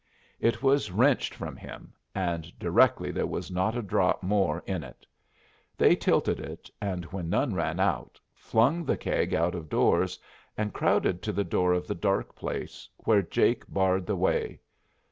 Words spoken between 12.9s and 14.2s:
where Jake barred the